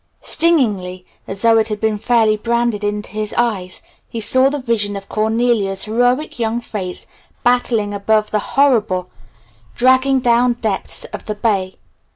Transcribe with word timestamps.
Stingingly, 0.21 1.05
as 1.27 1.43
though 1.43 1.59
it 1.59 1.67
had 1.67 1.79
been 1.79 1.99
fairly 1.99 2.35
branded 2.35 2.83
into 2.83 3.11
his 3.11 3.35
eyes, 3.37 3.83
he 4.09 4.19
saw 4.19 4.49
the 4.49 4.57
vision 4.57 4.95
of 4.95 5.07
Cornelia's 5.07 5.83
heroic 5.83 6.39
young 6.39 6.59
face 6.59 7.05
battling 7.43 7.93
above 7.93 8.31
the 8.31 8.39
horrible, 8.39 9.11
dragging 9.75 10.19
down 10.19 10.53
depths 10.53 11.03
of 11.13 11.27
the 11.27 11.35
bay. 11.35 11.75